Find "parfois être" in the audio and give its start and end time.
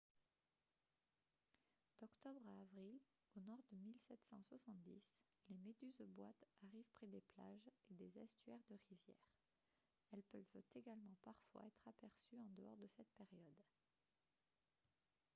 11.23-11.87